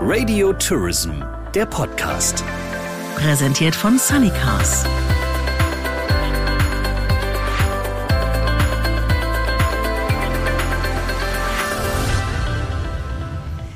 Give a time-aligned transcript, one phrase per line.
[0.00, 1.10] Radio Tourism,
[1.56, 2.44] der Podcast.
[3.16, 4.84] Präsentiert von Sunnycars.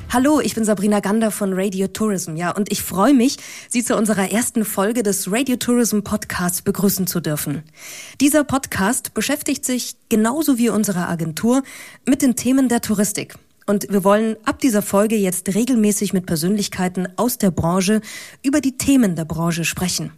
[0.09, 3.35] Hallo, ich bin Sabrina Gander von Radio Tourism, ja, und ich freue mich,
[3.67, 7.63] Sie zu unserer ersten Folge des Radio Tourism Podcasts begrüßen zu dürfen.
[8.21, 11.63] Dieser Podcast beschäftigt sich genauso wie unsere Agentur
[12.05, 13.35] mit den Themen der Touristik.
[13.65, 18.01] Und wir wollen ab dieser Folge jetzt regelmäßig mit Persönlichkeiten aus der Branche
[18.43, 20.11] über die Themen der Branche sprechen.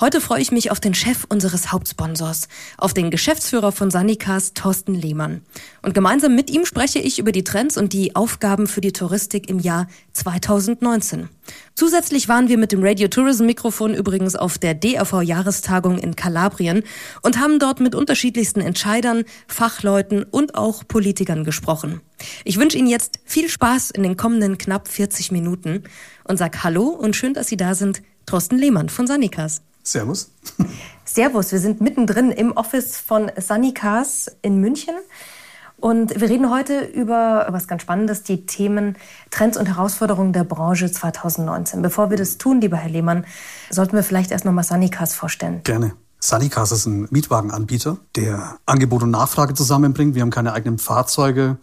[0.00, 4.94] Heute freue ich mich auf den Chef unseres Hauptsponsors, auf den Geschäftsführer von Sanikas, Thorsten
[4.94, 5.42] Lehmann.
[5.82, 9.48] Und gemeinsam mit ihm spreche ich über die Trends und die Aufgaben für die Touristik
[9.48, 11.28] im Jahr 2019.
[11.74, 16.82] Zusätzlich waren wir mit dem Radio Tourism Mikrofon übrigens auf der DRV Jahrestagung in Kalabrien
[17.22, 22.00] und haben dort mit unterschiedlichsten Entscheidern, Fachleuten und auch Politikern gesprochen.
[22.44, 25.84] Ich wünsche Ihnen jetzt viel Spaß in den kommenden knapp 40 Minuten
[26.24, 29.62] und sag Hallo und schön, dass Sie da sind, Thorsten Lehmann von Sanikas.
[29.82, 30.30] Servus.
[31.06, 34.94] Servus, wir sind mittendrin im Office von Sanikas in München.
[35.78, 38.98] Und wir reden heute über was ganz Spannendes, die Themen
[39.30, 41.80] Trends und Herausforderungen der Branche 2019.
[41.80, 43.24] Bevor wir das tun, lieber Herr Lehmann,
[43.70, 45.62] sollten wir vielleicht erst nochmal Sanikas vorstellen.
[45.64, 45.94] Gerne.
[46.20, 50.14] Sanikas ist ein Mietwagenanbieter, der Angebot und Nachfrage zusammenbringt.
[50.14, 51.56] Wir haben keine eigenen Fahrzeuge,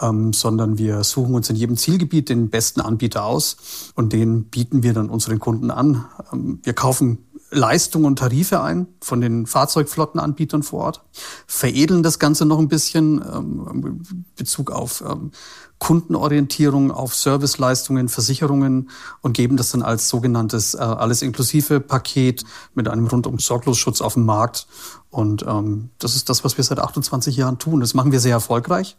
[0.00, 4.82] ähm, sondern wir suchen uns in jedem Zielgebiet den besten Anbieter aus und den bieten
[4.82, 6.04] wir dann unseren Kunden an.
[6.32, 11.04] Ähm, wir kaufen Leistungen und Tarife ein von den Fahrzeugflottenanbietern vor Ort,
[11.46, 14.02] veredeln das Ganze noch ein bisschen ähm,
[14.34, 15.30] Bezug auf ähm,
[15.78, 22.44] Kundenorientierung, auf Serviceleistungen, Versicherungen und geben das dann als sogenanntes äh, alles inklusive Paket
[22.74, 24.66] mit einem rundum Sorglosschutz auf dem Markt.
[25.10, 27.80] Und ähm, das ist das, was wir seit 28 Jahren tun.
[27.80, 28.96] Das machen wir sehr erfolgreich.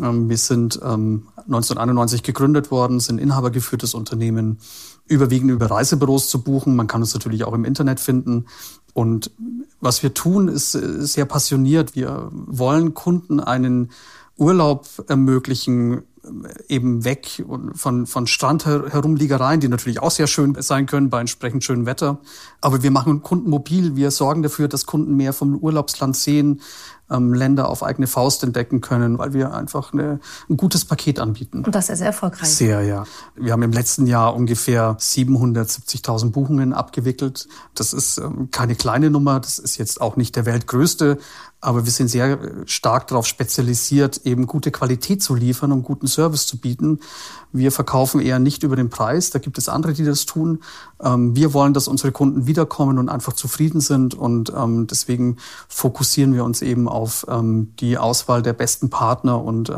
[0.00, 4.58] Ähm, wir sind ähm, 1991 gegründet worden, sind inhabergeführtes Unternehmen,
[5.06, 6.76] überwiegend über Reisebüros zu buchen.
[6.76, 8.46] Man kann uns natürlich auch im Internet finden.
[8.92, 9.30] Und
[9.80, 11.94] was wir tun, ist sehr passioniert.
[11.94, 13.90] Wir wollen Kunden einen
[14.36, 16.02] Urlaub ermöglichen,
[16.68, 21.86] eben weg von, von Strand die natürlich auch sehr schön sein können bei entsprechend schönem
[21.86, 22.18] Wetter.
[22.60, 23.96] Aber wir machen Kunden mobil.
[23.96, 26.60] Wir sorgen dafür, dass Kunden mehr vom Urlaubsland sehen,
[27.10, 31.64] ähm, Länder auf eigene Faust entdecken können, weil wir einfach eine, ein gutes Paket anbieten.
[31.64, 32.48] Und das ist erfolgreich.
[32.48, 33.04] Sehr, ja.
[33.34, 37.48] Wir haben im letzten Jahr ungefähr 770.000 Buchungen abgewickelt.
[37.74, 39.40] Das ist ähm, keine kleine Nummer.
[39.40, 41.18] Das ist jetzt auch nicht der weltgrößte,
[41.60, 46.46] aber wir sind sehr stark darauf spezialisiert, eben gute Qualität zu liefern und guten Service
[46.46, 47.00] zu bieten.
[47.52, 49.30] Wir verkaufen eher nicht über den Preis.
[49.30, 50.60] Da gibt es andere, die das tun.
[51.02, 54.14] Ähm, wir wollen, dass unsere Kunden wiederkommen und einfach zufrieden sind.
[54.14, 55.36] Und ähm, deswegen
[55.68, 59.72] fokussieren wir uns eben auf ähm, die Auswahl der besten Partner und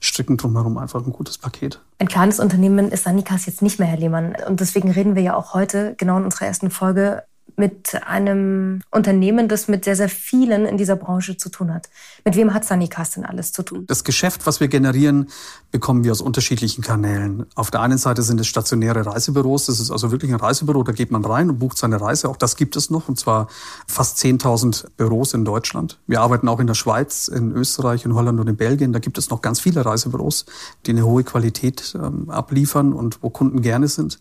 [0.00, 1.80] stricken drumherum einfach ein gutes Paket.
[1.98, 4.36] Ein kleines Unternehmen ist Sanikas jetzt nicht mehr, Herr Lehmann.
[4.48, 7.22] Und deswegen reden wir ja auch heute, genau in unserer ersten Folge,
[7.56, 11.88] mit einem Unternehmen, das mit sehr, sehr vielen in dieser Branche zu tun hat.
[12.24, 13.84] Mit wem hat Sunnycast denn alles zu tun?
[13.86, 15.28] Das Geschäft, was wir generieren,
[15.70, 17.46] bekommen wir aus unterschiedlichen Kanälen.
[17.54, 19.66] Auf der einen Seite sind es stationäre Reisebüros.
[19.66, 20.82] Das ist also wirklich ein Reisebüro.
[20.82, 22.28] Da geht man rein und bucht seine Reise.
[22.28, 23.08] Auch das gibt es noch.
[23.08, 23.48] Und zwar
[23.86, 25.98] fast 10.000 Büros in Deutschland.
[26.06, 28.92] Wir arbeiten auch in der Schweiz, in Österreich, in Holland und in Belgien.
[28.92, 30.44] Da gibt es noch ganz viele Reisebüros,
[30.84, 34.18] die eine hohe Qualität ähm, abliefern und wo Kunden gerne sind.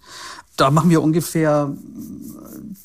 [0.57, 1.71] Da machen wir ungefähr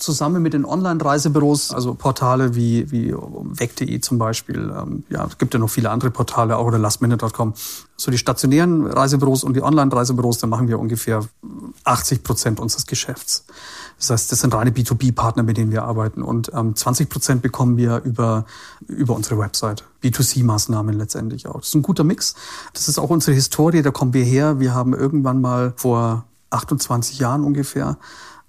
[0.01, 5.55] zusammen mit den Online-Reisebüros, also Portale wie, wie weg.de zum Beispiel, ähm, ja, es gibt
[5.55, 7.55] ja noch viele andere Portale, auch oder lastminute.com.
[7.97, 11.23] So die stationären Reisebüros und die Online-Reisebüros, da machen wir ungefähr
[11.85, 13.45] 80 Prozent unseres Geschäfts.
[13.99, 16.23] Das heißt, das sind reine B2B-Partner, mit denen wir arbeiten.
[16.23, 18.47] Und ähm, 20 Prozent bekommen wir über,
[18.89, 19.85] über unsere Website.
[20.03, 21.61] B2C-Maßnahmen letztendlich auch.
[21.61, 22.35] Das ist ein guter Mix.
[22.73, 24.59] Das ist auch unsere Historie, da kommen wir her.
[24.59, 27.97] Wir haben irgendwann mal vor 28 Jahren ungefähr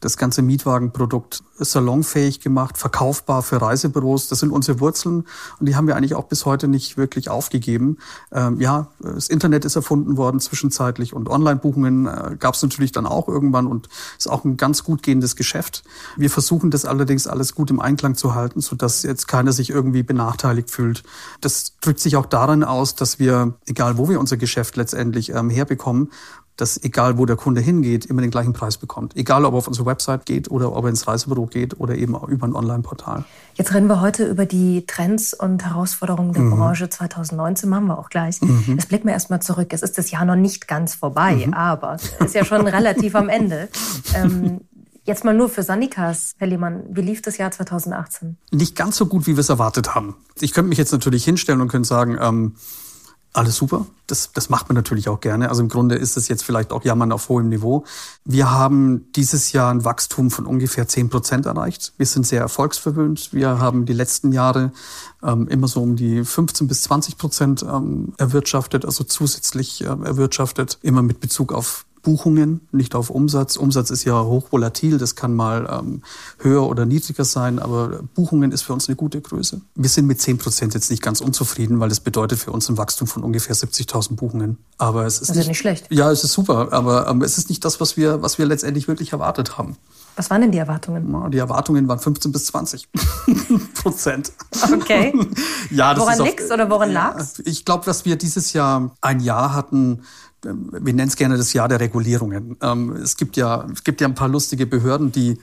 [0.01, 4.27] das ganze Mietwagenprodukt salonfähig gemacht, verkaufbar für Reisebüros.
[4.27, 5.25] Das sind unsere Wurzeln
[5.59, 7.97] und die haben wir eigentlich auch bis heute nicht wirklich aufgegeben.
[8.31, 13.05] Ähm, ja, das Internet ist erfunden worden zwischenzeitlich und Online-Buchungen äh, gab es natürlich dann
[13.05, 15.83] auch irgendwann und ist auch ein ganz gut gehendes Geschäft.
[16.17, 20.01] Wir versuchen das allerdings alles gut im Einklang zu halten, sodass jetzt keiner sich irgendwie
[20.01, 21.03] benachteiligt fühlt.
[21.41, 25.51] Das drückt sich auch darin aus, dass wir, egal wo wir unser Geschäft letztendlich ähm,
[25.51, 26.09] herbekommen,
[26.57, 29.15] dass egal wo der Kunde hingeht, immer den gleichen Preis bekommt.
[29.15, 32.15] Egal ob er auf unsere Website geht oder ob er ins Reisebüro geht oder eben
[32.27, 33.23] über ein Online-Portal.
[33.55, 36.51] Jetzt reden wir heute über die Trends und Herausforderungen der mhm.
[36.51, 38.41] Branche 2019, machen wir auch gleich.
[38.41, 38.63] Mhm.
[38.67, 39.69] Jetzt blicken wir erstmal zurück.
[39.71, 41.53] Es ist das Jahr noch nicht ganz vorbei, mhm.
[41.53, 43.69] aber es ist ja schon relativ am Ende.
[44.13, 44.61] Ähm,
[45.03, 48.37] Jetzt mal nur für Sanikas, Herr Lehmann, wie lief das Jahr 2018?
[48.51, 50.15] Nicht ganz so gut, wie wir es erwartet haben.
[50.39, 52.55] Ich könnte mich jetzt natürlich hinstellen und könnte sagen, ähm,
[53.33, 53.85] alles super.
[54.07, 55.49] Das, das macht man natürlich auch gerne.
[55.49, 57.85] Also im Grunde ist es jetzt vielleicht auch Jammern auf hohem Niveau.
[58.25, 61.93] Wir haben dieses Jahr ein Wachstum von ungefähr zehn Prozent erreicht.
[61.97, 63.31] Wir sind sehr erfolgsverwöhnt.
[63.31, 64.71] Wir haben die letzten Jahre
[65.23, 70.77] ähm, immer so um die 15 bis 20 Prozent ähm, erwirtschaftet, also zusätzlich äh, erwirtschaftet,
[70.81, 73.55] immer mit Bezug auf Buchungen, nicht auf Umsatz.
[73.55, 76.01] Umsatz ist ja hochvolatil, das kann mal ähm,
[76.39, 79.61] höher oder niedriger sein, aber Buchungen ist für uns eine gute Größe.
[79.75, 82.77] Wir sind mit 10 Prozent jetzt nicht ganz unzufrieden, weil das bedeutet für uns ein
[82.77, 84.57] Wachstum von ungefähr 70.000 Buchungen.
[84.77, 85.87] Aber es ist das nicht, nicht schlecht.
[85.89, 88.87] Ja, es ist super, aber ähm, es ist nicht das, was wir, was wir letztendlich
[88.87, 89.77] wirklich erwartet haben.
[90.15, 91.31] Was waren denn die Erwartungen?
[91.31, 92.89] Die Erwartungen waren 15 bis 20
[93.75, 94.33] Prozent.
[94.73, 95.13] Okay.
[95.71, 97.41] ja, das woran ist liegt's oder woran lag's?
[97.45, 100.01] Ich glaube, dass wir dieses Jahr ein Jahr hatten,
[100.43, 102.57] wir nennen es gerne das Jahr der Regulierungen.
[102.61, 105.37] Ähm, es gibt ja, es gibt ja ein paar lustige Behörden, die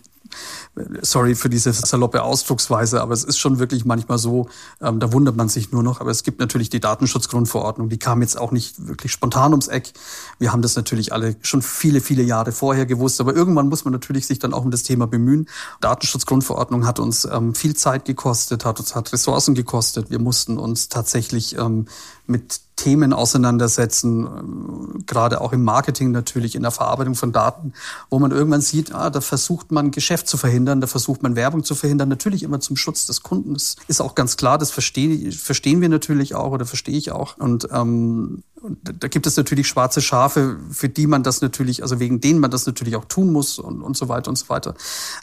[1.03, 4.49] sorry für diese saloppe Ausdrucksweise, aber es ist schon wirklich manchmal so,
[4.81, 6.01] ähm, da wundert man sich nur noch.
[6.01, 9.93] Aber es gibt natürlich die Datenschutzgrundverordnung, die kam jetzt auch nicht wirklich spontan ums Eck.
[10.39, 13.93] Wir haben das natürlich alle schon viele, viele Jahre vorher gewusst, aber irgendwann muss man
[13.93, 15.49] natürlich sich dann auch um das Thema bemühen.
[15.81, 20.11] Datenschutzgrundverordnung hat uns ähm, viel Zeit gekostet, hat uns hat Ressourcen gekostet.
[20.11, 21.87] Wir mussten uns tatsächlich ähm,
[22.29, 27.73] mit Themen auseinandersetzen, gerade auch im Marketing natürlich, in der Verarbeitung von Daten,
[28.09, 31.65] wo man irgendwann sieht, ah, da versucht man Geschäft zu verhindern, da versucht man Werbung
[31.65, 33.55] zu verhindern, natürlich immer zum Schutz des Kunden.
[33.55, 37.37] Das ist auch ganz klar, das verstehen, verstehen wir natürlich auch oder verstehe ich auch.
[37.39, 38.45] Und ähm,
[38.83, 42.51] da gibt es natürlich schwarze Schafe, für die man das natürlich, also wegen denen man
[42.51, 44.75] das natürlich auch tun muss und, und so weiter und so weiter.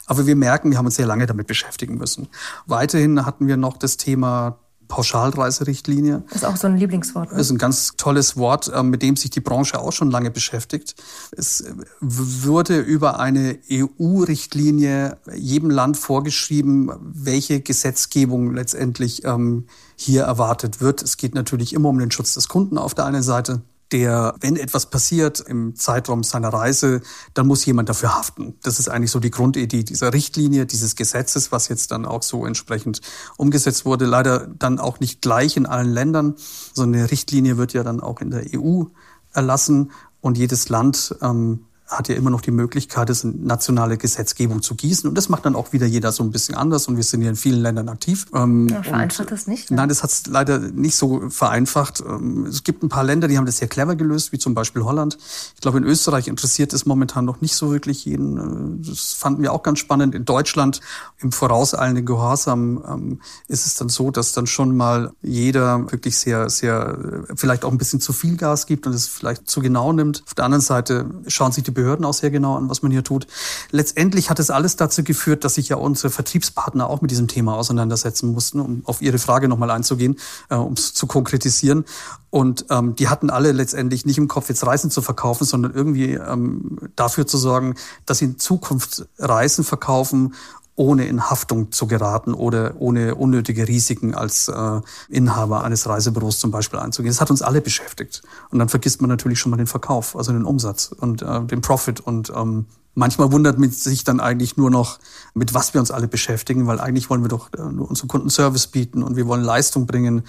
[0.06, 2.28] Aber wir merken, wir haben uns sehr lange damit beschäftigen müssen.
[2.66, 4.58] Weiterhin hatten wir noch das Thema
[4.88, 6.22] Pauschalreiserichtlinie.
[6.28, 7.30] Das ist auch so ein Lieblingswort.
[7.30, 7.38] Ne?
[7.38, 10.30] Das ist ein ganz tolles Wort, äh, mit dem sich die Branche auch schon lange
[10.30, 10.94] beschäftigt.
[11.30, 11.64] Es
[12.00, 19.66] würde über eine EU-Richtlinie jedem Land vorgeschrieben, welche Gesetzgebung letztendlich ähm,
[19.96, 21.02] hier erwartet wird.
[21.02, 23.62] Es geht natürlich immer um den Schutz des Kunden auf der einen Seite
[23.92, 27.02] der, wenn etwas passiert im Zeitraum seiner Reise,
[27.34, 28.54] dann muss jemand dafür haften.
[28.62, 32.46] Das ist eigentlich so die Grundidee dieser Richtlinie, dieses Gesetzes, was jetzt dann auch so
[32.46, 33.00] entsprechend
[33.36, 34.06] umgesetzt wurde.
[34.06, 36.34] Leider dann auch nicht gleich in allen Ländern.
[36.74, 38.84] So eine Richtlinie wird ja dann auch in der EU
[39.32, 44.60] erlassen und jedes Land ähm, hat ja immer noch die Möglichkeit, es in nationale Gesetzgebung
[44.60, 45.08] zu gießen.
[45.08, 46.88] Und das macht dann auch wieder jeder so ein bisschen anders.
[46.88, 48.26] Und wir sind ja in vielen Ländern aktiv.
[48.34, 49.70] Ähm, ja, vereinfacht das nicht?
[49.70, 49.76] Ne?
[49.76, 52.02] Nein, das hat es leider nicht so vereinfacht.
[52.06, 54.82] Ähm, es gibt ein paar Länder, die haben das sehr clever gelöst, wie zum Beispiel
[54.82, 55.16] Holland.
[55.54, 58.82] Ich glaube, in Österreich interessiert es momentan noch nicht so wirklich jeden.
[58.82, 60.14] Äh, das fanden wir auch ganz spannend.
[60.14, 60.80] In Deutschland
[61.18, 66.50] im vorauseilenden Gehorsam ähm, ist es dann so, dass dann schon mal jeder wirklich sehr,
[66.50, 69.92] sehr, äh, vielleicht auch ein bisschen zu viel Gas gibt und es vielleicht zu genau
[69.92, 70.24] nimmt.
[70.26, 73.04] Auf der anderen Seite schauen sich die Behörden auch sehr genau an, was man hier
[73.04, 73.28] tut.
[73.70, 77.54] Letztendlich hat es alles dazu geführt, dass sich ja unsere Vertriebspartner auch mit diesem Thema
[77.54, 80.16] auseinandersetzen mussten, um auf Ihre Frage nochmal einzugehen,
[80.48, 81.84] äh, um es zu konkretisieren.
[82.30, 86.14] Und ähm, die hatten alle letztendlich nicht im Kopf, jetzt Reisen zu verkaufen, sondern irgendwie
[86.14, 90.34] ähm, dafür zu sorgen, dass sie in Zukunft Reisen verkaufen
[90.76, 96.50] ohne in Haftung zu geraten oder ohne unnötige Risiken als äh, Inhaber eines Reisebüros zum
[96.50, 97.12] Beispiel einzugehen.
[97.12, 98.22] Das hat uns alle beschäftigt.
[98.50, 101.62] Und dann vergisst man natürlich schon mal den Verkauf, also den Umsatz und äh, den
[101.62, 102.00] Profit.
[102.00, 104.98] Und ähm, manchmal wundert man sich dann eigentlich nur noch,
[105.34, 108.66] mit was wir uns alle beschäftigen, weil eigentlich wollen wir doch äh, unseren Kunden Service
[108.66, 110.24] bieten und wir wollen Leistung bringen.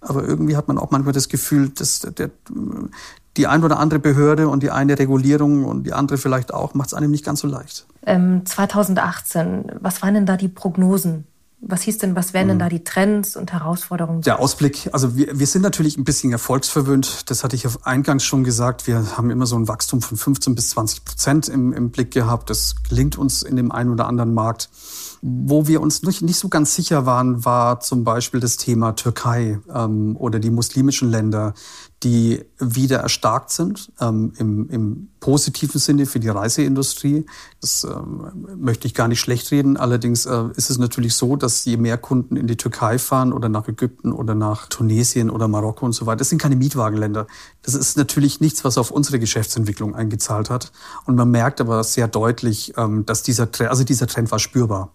[0.00, 2.30] Aber irgendwie hat man auch manchmal das Gefühl, dass der,
[3.36, 6.88] die ein oder andere Behörde und die eine Regulierung und die andere vielleicht auch macht
[6.88, 7.86] es einem nicht ganz so leicht.
[8.04, 11.26] Ähm, 2018, was waren denn da die Prognosen?
[11.64, 12.60] Was hieß denn, was wären denn mhm.
[12.60, 14.22] da die Trends und Herausforderungen?
[14.22, 17.30] Der Ausblick, also wir, wir sind natürlich ein bisschen erfolgsverwöhnt.
[17.30, 18.88] Das hatte ich eingangs schon gesagt.
[18.88, 22.50] Wir haben immer so ein Wachstum von 15 bis 20 Prozent im, im Blick gehabt.
[22.50, 24.70] Das gelingt uns in dem einen oder anderen Markt.
[25.20, 29.60] Wo wir uns nicht, nicht so ganz sicher waren, war zum Beispiel das Thema Türkei
[29.72, 31.54] ähm, oder die muslimischen Länder,
[32.02, 37.26] die wieder erstarkt sind ähm, im, im positiven Sinne für die Reiseindustrie.
[37.60, 39.76] Das ähm, möchte ich gar nicht schlecht reden.
[39.76, 43.48] Allerdings äh, ist es natürlich so, dass je mehr Kunden in die Türkei fahren oder
[43.48, 47.26] nach Ägypten oder nach Tunesien oder Marokko und so weiter, das sind keine Mietwagenländer.
[47.62, 50.72] Das ist natürlich nichts, was auf unsere Geschäftsentwicklung eingezahlt hat.
[51.06, 54.92] Und man merkt aber sehr deutlich, ähm, dass dieser Trend, also dieser Trend war spürbar.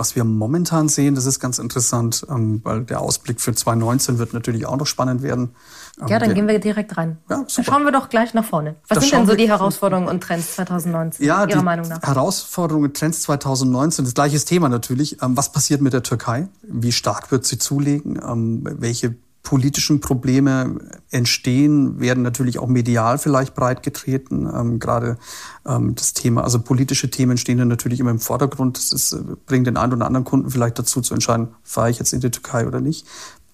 [0.00, 4.32] Was wir momentan sehen, das ist ganz interessant, ähm, weil der Ausblick für 2019 wird
[4.32, 5.50] natürlich auch noch spannend werden.
[6.08, 7.18] Ja, dann gehen wir direkt rein.
[7.28, 7.50] Ja, super.
[7.56, 8.76] Dann schauen wir doch gleich nach vorne.
[8.88, 12.00] Was das sind denn so die Herausforderungen und Trends 2019, ja, Ihrer Meinung nach?
[12.00, 15.20] Herausforderungen und Trends 2019, das gleiche Thema natürlich.
[15.20, 16.48] Ähm, was passiert mit der Türkei?
[16.62, 18.18] Wie stark wird sie zulegen?
[18.26, 19.16] Ähm, welche
[19.50, 20.78] politischen Probleme
[21.10, 24.46] entstehen, werden natürlich auch medial vielleicht breitgetreten.
[24.46, 25.18] Ähm, gerade
[25.66, 28.78] ähm, das Thema, also politische Themen stehen dann natürlich immer im Vordergrund.
[28.78, 31.98] Das ist, äh, bringt den einen oder anderen Kunden vielleicht dazu zu entscheiden, fahre ich
[31.98, 33.08] jetzt in die Türkei oder nicht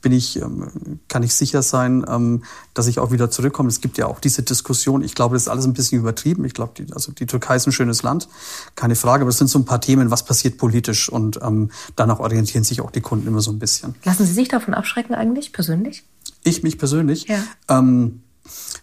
[0.07, 2.45] bin ich, ähm, kann ich sicher sein, ähm,
[2.75, 3.69] dass ich auch wieder zurückkomme.
[3.69, 5.03] Es gibt ja auch diese Diskussion.
[5.03, 6.45] Ich glaube, das ist alles ein bisschen übertrieben.
[6.45, 8.29] Ich glaube, die, also die Türkei ist ein schönes Land,
[8.77, 9.23] keine Frage.
[9.23, 12.83] Aber es sind so ein paar Themen, was passiert politisch und ähm, danach orientieren sich
[12.83, 13.97] auch die Kunden immer so ein bisschen.
[14.05, 16.05] Lassen Sie sich davon abschrecken eigentlich persönlich?
[16.45, 17.27] Ich mich persönlich.
[17.27, 17.43] Ja.
[17.69, 18.23] Ähm,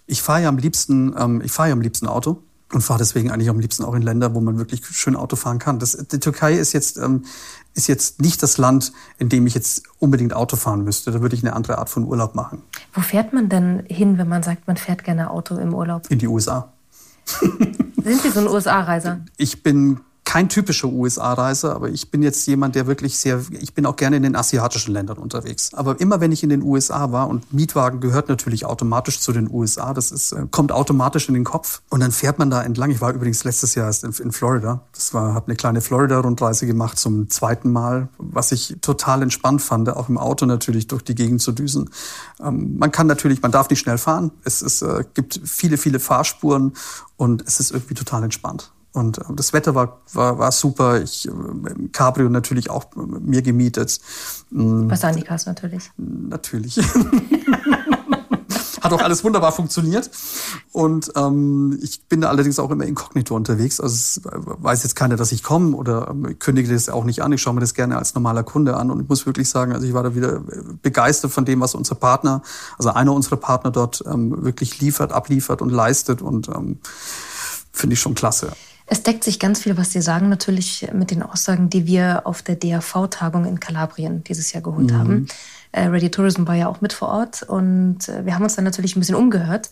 [0.06, 2.44] ich fahre ja am liebsten, ähm, ich fahre ja am liebsten Auto
[2.75, 5.60] und fahre deswegen eigentlich am liebsten auch in Länder, wo man wirklich schön Auto fahren
[5.60, 5.80] kann.
[5.80, 7.24] Das, die Türkei ist jetzt ähm,
[7.74, 11.12] ist jetzt nicht das Land, in dem ich jetzt unbedingt Auto fahren müsste.
[11.12, 12.62] Da würde ich eine andere Art von Urlaub machen.
[12.94, 16.10] Wo fährt man denn hin, wenn man sagt, man fährt gerne Auto im Urlaub?
[16.10, 16.72] In die USA.
[17.25, 19.22] Sind Sie so ein USA-Reiser?
[19.38, 23.86] Ich bin kein typischer USA-Reiser, aber ich bin jetzt jemand, der wirklich sehr, ich bin
[23.86, 25.74] auch gerne in den asiatischen Ländern unterwegs.
[25.74, 29.50] Aber immer wenn ich in den USA war und Mietwagen gehört natürlich automatisch zu den
[29.50, 32.92] USA, das ist, äh, kommt automatisch in den Kopf und dann fährt man da entlang.
[32.92, 34.82] Ich war übrigens letztes Jahr erst in, in Florida.
[34.94, 39.89] Das war, habe eine kleine Florida-Rundreise gemacht zum zweiten Mal, was ich total entspannt fand,
[39.89, 41.89] auch im Auto natürlich durch die Gegend zu düsen.
[42.42, 44.32] Ähm, man kann natürlich, man darf nicht schnell fahren.
[44.44, 46.74] Es, es äh, gibt viele, viele Fahrspuren
[47.18, 48.73] und es ist irgendwie total entspannt.
[48.93, 51.01] Und äh, das Wetter war, war, war super.
[51.01, 51.31] Ich äh,
[51.91, 54.00] Cabrio natürlich auch äh, mir gemietet.
[54.51, 54.89] Mm.
[54.89, 55.91] Was Annikas natürlich.
[55.97, 56.79] Natürlich.
[58.81, 60.12] Hat auch alles wunderbar funktioniert.
[60.73, 63.79] Und ähm, ich bin da allerdings auch immer inkognito unterwegs.
[63.79, 67.31] Also es weiß jetzt keiner, dass ich komme oder ähm, kündige das auch nicht an.
[67.31, 68.91] Ich schaue mir das gerne als normaler Kunde an.
[68.91, 70.41] Und ich muss wirklich sagen, also ich war da wieder
[70.81, 72.41] begeistert von dem, was unser Partner,
[72.77, 76.21] also einer unserer Partner dort ähm, wirklich liefert, abliefert und leistet.
[76.21, 76.79] Und ähm,
[77.71, 78.51] finde ich schon klasse.
[78.93, 82.43] Es deckt sich ganz viel, was Sie sagen, natürlich mit den Aussagen, die wir auf
[82.43, 84.95] der DAV-Tagung in Kalabrien dieses Jahr geholt mhm.
[84.95, 85.27] haben.
[85.71, 88.65] Äh, Ready Tourism war ja auch mit vor Ort und äh, wir haben uns dann
[88.65, 89.71] natürlich ein bisschen umgehört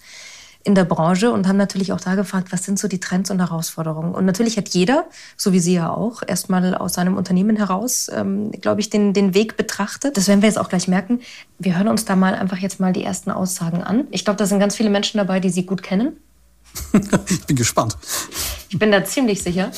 [0.64, 3.38] in der Branche und haben natürlich auch da gefragt, was sind so die Trends und
[3.38, 4.16] Herausforderungen.
[4.16, 5.06] Und natürlich hat jeder,
[5.38, 9.36] so wie Sie ja auch, erstmal aus seinem Unternehmen heraus, ähm, glaube ich, den, den
[9.36, 10.18] Weg betrachtet.
[10.18, 11.20] Das werden wir jetzt auch gleich merken.
[11.60, 14.08] Wir hören uns da mal einfach jetzt mal die ersten Aussagen an.
[14.10, 16.18] Ich glaube, da sind ganz viele Menschen dabei, die Sie gut kennen.
[17.30, 17.98] ich bin gespannt.
[18.70, 19.72] Ich bin da ziemlich sicher.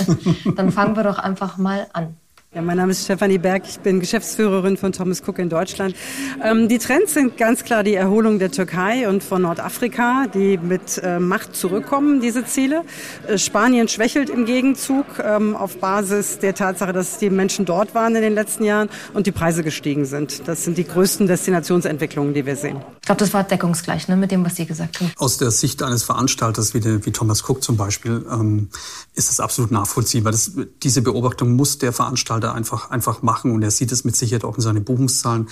[0.56, 2.16] Dann fangen wir doch einfach mal an.
[2.56, 5.96] Ja, mein Name ist Stefanie Berg, ich bin Geschäftsführerin von Thomas Cook in Deutschland.
[6.44, 11.00] Ähm, die Trends sind ganz klar die Erholung der Türkei und von Nordafrika, die mit
[11.00, 12.84] äh, Macht zurückkommen, diese Ziele.
[13.28, 18.16] Äh, Spanien schwächelt im Gegenzug ähm, auf Basis der Tatsache, dass die Menschen dort waren
[18.16, 20.48] in den letzten Jahren und die Preise gestiegen sind.
[20.48, 22.78] Das sind die größten Destinationsentwicklungen, die wir sehen.
[23.02, 25.12] Ich glaube, das war deckungsgleich ne, mit dem, was Sie gesagt haben.
[25.18, 28.70] Aus der Sicht eines Veranstalters wie, der, wie Thomas Cook zum Beispiel ähm,
[29.16, 30.32] ist das absolut nachvollziehbar.
[30.32, 30.52] Das,
[30.84, 34.44] diese Beobachtung muss der Veranstalter Veranstalter einfach, einfach machen und er sieht es mit Sicherheit
[34.44, 35.48] auch in seinen Buchungszahlen.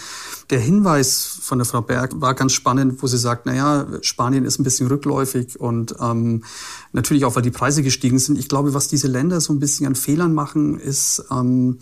[0.49, 4.59] Der Hinweis von der Frau Berg war ganz spannend, wo sie sagt, naja, Spanien ist
[4.59, 6.43] ein bisschen rückläufig und ähm,
[6.91, 8.37] natürlich auch, weil die Preise gestiegen sind.
[8.37, 11.79] Ich glaube, was diese Länder so ein bisschen an Fehlern machen, ist, ähm,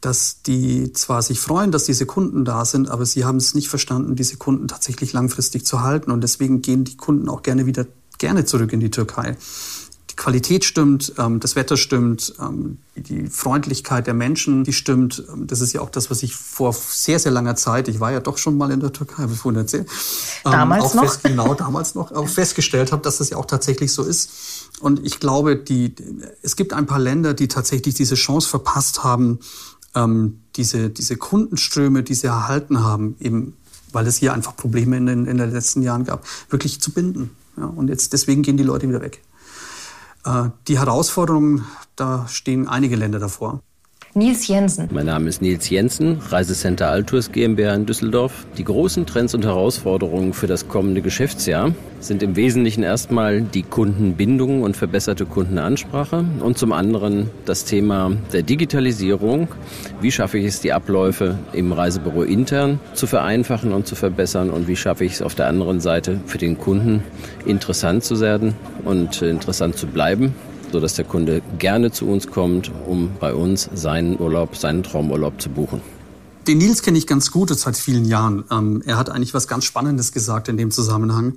[0.00, 3.68] dass die zwar sich freuen, dass diese Kunden da sind, aber sie haben es nicht
[3.68, 6.10] verstanden, diese Kunden tatsächlich langfristig zu halten.
[6.10, 7.86] Und deswegen gehen die Kunden auch gerne wieder
[8.18, 9.36] gerne zurück in die Türkei
[10.22, 15.20] Qualität stimmt, ähm, das Wetter stimmt, ähm, die Freundlichkeit der Menschen, die stimmt.
[15.32, 18.12] Ähm, das ist ja auch das, was ich vor sehr, sehr langer Zeit, ich war
[18.12, 19.88] ja doch schon mal in der Türkei, habe ich vorhin erzählt.
[20.44, 21.02] Damals noch?
[21.02, 24.30] Fest, genau, damals noch, auch festgestellt habe, dass das ja auch tatsächlich so ist.
[24.78, 25.92] Und ich glaube, die,
[26.40, 29.40] es gibt ein paar Länder, die tatsächlich diese Chance verpasst haben,
[30.56, 33.54] diese, diese Kundenströme, die sie erhalten haben, eben
[33.92, 37.30] weil es hier einfach Probleme in den, in den letzten Jahren gab, wirklich zu binden.
[37.56, 39.20] Ja, und jetzt deswegen gehen die Leute wieder weg.
[40.24, 43.60] Äh, die Herausforderungen, da stehen einige Länder davor.
[44.14, 44.90] Nils Jensen.
[44.92, 48.44] Mein Name ist Nils Jensen, Reisecenter Altours GmbH in Düsseldorf.
[48.58, 54.64] Die großen Trends und Herausforderungen für das kommende Geschäftsjahr sind im Wesentlichen erstmal die Kundenbindung
[54.64, 59.48] und verbesserte Kundenansprache und zum anderen das Thema der Digitalisierung.
[60.02, 64.68] Wie schaffe ich es, die Abläufe im Reisebüro intern zu vereinfachen und zu verbessern und
[64.68, 67.02] wie schaffe ich es auf der anderen Seite für den Kunden
[67.46, 70.34] interessant zu werden und interessant zu bleiben
[70.72, 75.50] sodass der Kunde gerne zu uns kommt, um bei uns seinen Urlaub, seinen Traumurlaub zu
[75.50, 75.80] buchen.
[76.46, 78.44] Den Nils kenne ich ganz gut seit vielen Jahren.
[78.50, 81.34] Ähm, er hat eigentlich was ganz Spannendes gesagt in dem Zusammenhang.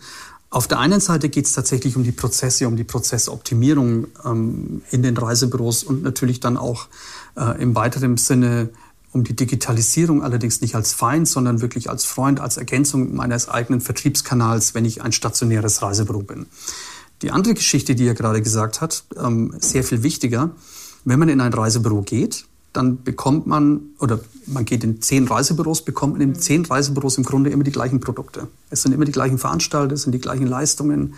[0.50, 5.04] Auf der einen Seite geht es tatsächlich um die Prozesse, um die Prozessoptimierung ähm, in
[5.04, 6.88] den Reisebüros und natürlich dann auch
[7.36, 8.70] äh, im weiteren Sinne
[9.12, 13.80] um die Digitalisierung, allerdings nicht als Feind, sondern wirklich als Freund, als Ergänzung meines eigenen
[13.80, 16.48] Vertriebskanals, wenn ich ein stationäres Reisebüro bin.
[17.22, 20.52] Die andere Geschichte, die er gerade gesagt hat, ähm, sehr viel wichtiger.
[21.06, 25.84] Wenn man in ein Reisebüro geht, dann bekommt man, oder man geht in zehn Reisebüros,
[25.84, 28.48] bekommt man in zehn Reisebüros im Grunde immer die gleichen Produkte.
[28.70, 31.16] Es sind immer die gleichen Veranstalter, es sind die gleichen Leistungen.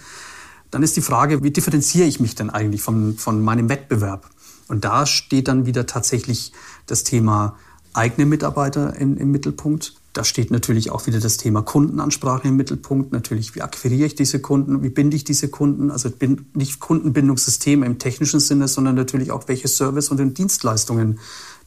[0.69, 4.29] Dann ist die Frage, wie differenziere ich mich denn eigentlich von, von meinem Wettbewerb?
[4.67, 6.51] Und da steht dann wieder tatsächlich
[6.85, 7.57] das Thema
[7.93, 13.11] eigene Mitarbeiter in, im Mittelpunkt Da steht natürlich auch wieder das Thema Kundenansprache im Mittelpunkt.
[13.11, 14.81] Natürlich, wie akquiriere ich diese Kunden?
[14.81, 15.91] Wie binde ich diese Kunden?
[15.91, 16.09] Also
[16.55, 21.19] nicht Kundenbindungssysteme im technischen Sinne, sondern natürlich auch, welche Service und Dienstleistungen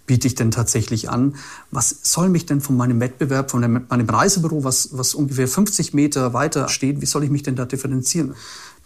[0.07, 1.37] biete ich denn tatsächlich an?
[1.71, 6.33] Was soll mich denn von meinem Wettbewerb, von meinem Reisebüro, was, was ungefähr 50 Meter
[6.35, 8.35] weiter steht, wie soll ich mich denn da differenzieren?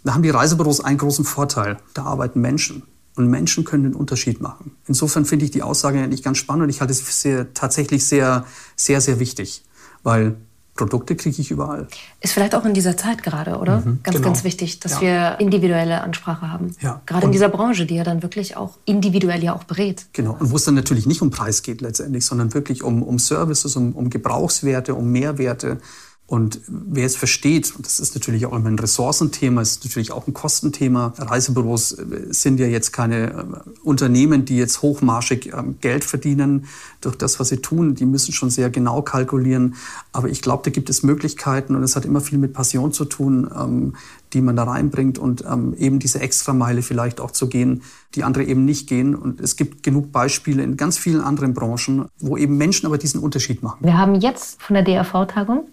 [0.05, 1.79] Da haben die Reisebüros einen großen Vorteil.
[1.95, 2.83] Da arbeiten Menschen.
[3.17, 4.73] Und Menschen können den Unterschied machen.
[4.87, 8.45] Insofern finde ich die Aussage eigentlich ganz spannend und ich halte es für tatsächlich sehr,
[8.77, 9.63] sehr, sehr wichtig.
[10.03, 10.37] Weil
[10.75, 11.87] Produkte kriege ich überall.
[12.21, 13.79] Ist vielleicht auch in dieser Zeit gerade, oder?
[13.79, 14.29] Mhm, ganz, genau.
[14.29, 15.01] ganz wichtig, dass ja.
[15.01, 16.75] wir individuelle Ansprache haben.
[16.81, 17.01] Ja.
[17.07, 20.07] Gerade und in dieser Branche, die ja dann wirklich auch individuell ja auch berät.
[20.13, 20.37] Genau.
[20.39, 23.77] Und wo es dann natürlich nicht um Preis geht letztendlich, sondern wirklich um, um Services,
[23.77, 25.79] um, um Gebrauchswerte, um Mehrwerte.
[26.27, 30.27] Und wer es versteht, und das ist natürlich auch immer ein Ressourcenthema, ist natürlich auch
[30.27, 31.13] ein Kostenthema.
[31.19, 33.45] Reisebüros äh, sind ja jetzt keine äh,
[33.83, 36.65] Unternehmen, die jetzt hochmarschig ähm, Geld verdienen
[37.03, 37.95] durch das, was sie tun.
[37.95, 39.75] Die müssen schon sehr genau kalkulieren.
[40.13, 43.05] Aber ich glaube, da gibt es Möglichkeiten und es hat immer viel mit Passion zu
[43.05, 43.95] tun, ähm,
[44.33, 47.83] die man da reinbringt und ähm, eben diese Extrameile vielleicht auch zu gehen,
[48.15, 49.15] die andere eben nicht gehen.
[49.15, 53.21] Und es gibt genug Beispiele in ganz vielen anderen Branchen, wo eben Menschen aber diesen
[53.21, 53.85] Unterschied machen.
[53.85, 55.67] Wir haben jetzt von der DRV-Tagung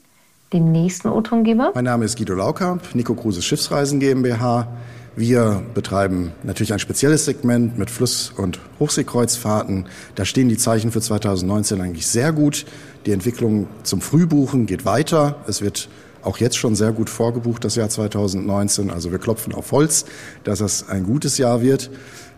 [0.54, 1.72] den nächsten O-Tongeber.
[1.74, 4.68] Mein Name ist Guido Laukamp, Nico Cruises Schiffsreisen GmbH.
[5.16, 9.86] Wir betreiben natürlich ein spezielles Segment mit Fluss- und Hochseekreuzfahrten.
[10.16, 12.66] Da stehen die Zeichen für 2019 eigentlich sehr gut.
[13.06, 15.36] Die Entwicklung zum Frühbuchen geht weiter.
[15.48, 15.90] Es wird
[16.24, 18.90] auch jetzt schon sehr gut vorgebucht, das Jahr 2019.
[18.90, 20.06] Also wir klopfen auf Holz,
[20.44, 21.90] dass es ein gutes Jahr wird.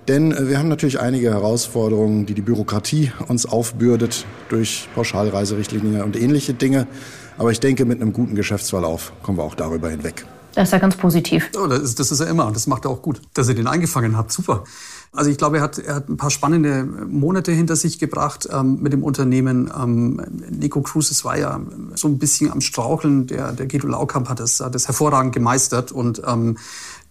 [0.08, 6.20] Denn äh, wir haben natürlich einige Herausforderungen, die die Bürokratie uns aufbürdet durch Pauschalreiserichtlinien und
[6.20, 6.88] ähnliche Dinge.
[7.38, 10.26] Aber ich denke, mit einem guten Geschäftsverlauf kommen wir auch darüber hinweg.
[10.56, 11.50] Das ist ja ganz positiv.
[11.58, 13.56] Oh, das, ist, das ist er immer und das macht er auch gut, dass ihr
[13.56, 14.32] den eingefangen habt.
[14.32, 14.64] Super.
[15.12, 18.80] Also ich glaube, er hat, er hat ein paar spannende Monate hinter sich gebracht ähm,
[18.82, 19.72] mit dem Unternehmen.
[19.76, 21.60] Ähm, Nico Cruises war ja
[21.96, 23.28] so ein bisschen am Straucheln.
[23.28, 26.58] Der, der Guido Laukamp hat das, hat das hervorragend gemeistert und ähm,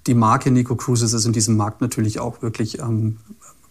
[0.06, 3.18] die Marke Nico Cruises ist in diesem Markt natürlich auch wirklich ähm,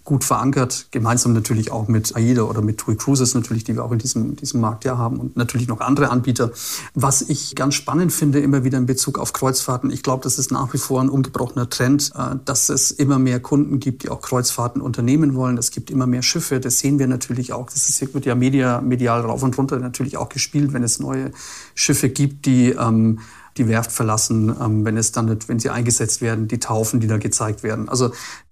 [0.03, 3.91] gut verankert, gemeinsam natürlich auch mit AIDA oder mit TUI Cruises natürlich, die wir auch
[3.91, 6.51] in diesem, diesem Markt ja haben und natürlich noch andere Anbieter.
[6.93, 10.51] Was ich ganz spannend finde, immer wieder in Bezug auf Kreuzfahrten, ich glaube, das ist
[10.51, 14.21] nach wie vor ein ungebrochener Trend, äh, dass es immer mehr Kunden gibt, die auch
[14.21, 15.57] Kreuzfahrten unternehmen wollen.
[15.57, 17.65] Es gibt immer mehr Schiffe, das sehen wir natürlich auch.
[17.67, 21.31] Das ist, wird ja media, medial rauf und runter natürlich auch gespielt, wenn es neue
[21.75, 23.19] Schiffe gibt, die ähm,
[23.57, 27.17] die Werft verlassen, ähm, wenn es dann, wenn sie eingesetzt werden, die Taufen, die da
[27.17, 27.89] gezeigt werden.
[27.89, 28.11] Also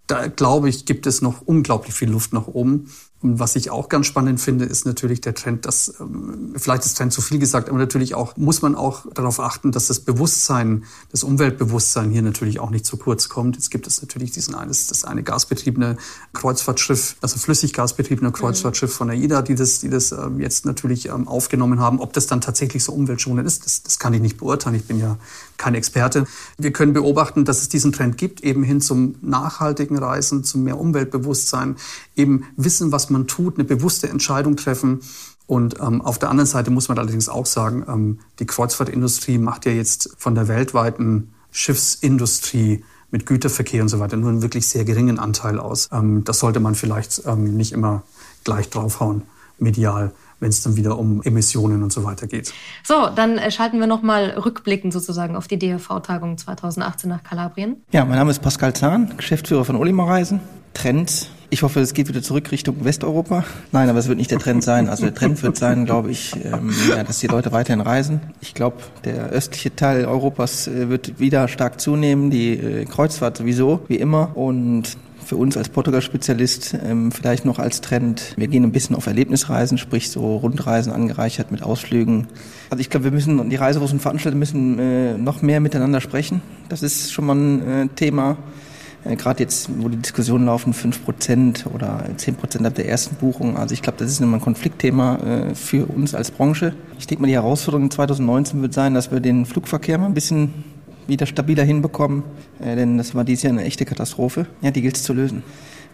[0.10, 2.90] da glaube ich, gibt es noch unglaublich viel Luft nach oben.
[3.22, 6.98] Und was ich auch ganz spannend finde, ist natürlich der Trend, dass, ähm, vielleicht ist
[6.98, 10.86] Trend zu viel gesagt, aber natürlich auch, muss man auch darauf achten, dass das Bewusstsein,
[11.12, 13.56] das Umweltbewusstsein hier natürlich auch nicht zu kurz kommt.
[13.56, 15.98] Jetzt gibt es natürlich diesen eines, das eine gasbetriebene
[16.34, 21.82] Kreuzfahrtschiff, also flüssiggasbetriebene Kreuzfahrtschiff von AIDA, die das, die das ähm, jetzt natürlich ähm, aufgenommen
[21.82, 22.00] haben.
[22.00, 24.78] Ob das dann tatsächlich so umweltschonend ist, das, das kann ich nicht beurteilen.
[24.78, 25.18] Ich bin ja
[25.60, 26.26] kein Experte.
[26.58, 30.80] Wir können beobachten, dass es diesen Trend gibt, eben hin zum nachhaltigen Reisen, zum mehr
[30.80, 31.76] Umweltbewusstsein,
[32.16, 35.02] eben wissen, was man tut, eine bewusste Entscheidung treffen.
[35.46, 39.66] Und ähm, auf der anderen Seite muss man allerdings auch sagen, ähm, die Kreuzfahrtindustrie macht
[39.66, 44.86] ja jetzt von der weltweiten Schiffsindustrie mit Güterverkehr und so weiter nur einen wirklich sehr
[44.86, 45.90] geringen Anteil aus.
[45.92, 48.04] Ähm, das sollte man vielleicht ähm, nicht immer
[48.44, 49.24] gleich draufhauen,
[49.58, 52.54] medial wenn es dann wieder um Emissionen und so weiter geht.
[52.84, 57.78] So, dann äh, schalten wir nochmal rückblickend sozusagen auf die DHV-Tagung 2018 nach Kalabrien.
[57.92, 60.40] Ja, mein Name ist Pascal Zahn, Geschäftsführer von Olimar Reisen.
[60.74, 61.30] Trend.
[61.52, 63.44] Ich hoffe, es geht wieder zurück Richtung Westeuropa.
[63.72, 64.88] Nein, aber es wird nicht der Trend sein.
[64.88, 68.22] Also der Trend wird sein, glaube ich, ähm, ja, dass die Leute weiterhin reisen.
[68.40, 72.30] Ich glaube, der östliche Teil Europas äh, wird wieder stark zunehmen.
[72.30, 74.38] Die äh, Kreuzfahrt sowieso, wie immer.
[74.38, 74.96] Und
[75.30, 78.34] für uns als Portugal-Spezialist ähm, vielleicht noch als Trend.
[78.36, 82.26] Wir gehen ein bisschen auf Erlebnisreisen, sprich so Rundreisen angereichert mit Ausflügen.
[82.72, 86.42] Also ich glaube, wir müssen, die Reiseros und Veranstalter müssen äh, noch mehr miteinander sprechen.
[86.68, 88.38] Das ist schon mal ein äh, Thema.
[89.06, 93.56] Äh, Gerade jetzt, wo die Diskussionen laufen, 5% oder 10% ab der ersten Buchung.
[93.56, 96.74] Also ich glaube, das ist immer ein Konfliktthema äh, für uns als Branche.
[96.98, 100.64] Ich denke mal, die Herausforderung 2019 wird sein, dass wir den Flugverkehr mal ein bisschen
[101.10, 102.24] wieder stabiler hinbekommen,
[102.62, 104.48] äh, denn das war dieses Jahr eine echte Katastrophe.
[104.62, 105.44] Ja, die gilt es zu lösen.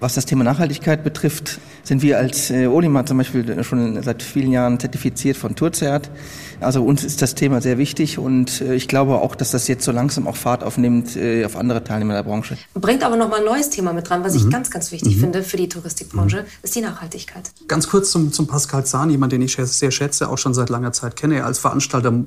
[0.02, 4.52] Was das Thema Nachhaltigkeit betrifft, sind wir als äh, Olimar zum Beispiel schon seit vielen
[4.52, 6.12] Jahren zertifiziert von Tourzert.
[6.60, 9.86] Also uns ist das Thema sehr wichtig und äh, ich glaube auch, dass das jetzt
[9.86, 12.58] so langsam auch Fahrt aufnimmt äh, auf andere Teilnehmer der Branche.
[12.74, 15.44] Bringt aber noch mal ein neues Thema mit dran, was ich ganz, ganz wichtig finde
[15.44, 17.52] für die Touristikbranche, ist die Nachhaltigkeit.
[17.70, 20.92] Ganz kurz zum, zum Pascal Zahn, jemand, den ich sehr schätze, auch schon seit langer
[20.92, 22.26] Zeit kenne, als Veranstalter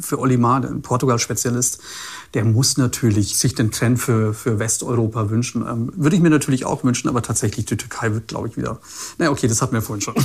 [0.00, 1.80] für Olimar, ein Portugal-Spezialist,
[2.34, 5.62] der muss natürlich sich den Trend für, für Westeuropa wünschen.
[5.66, 8.80] Ähm, würde ich mir natürlich auch wünschen, aber tatsächlich die Türkei wird, glaube ich, wieder.
[9.18, 10.14] Na okay, das hatten wir vorhin schon.